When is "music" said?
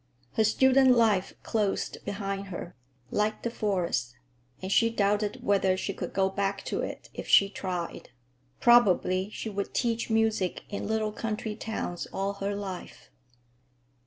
10.09-10.63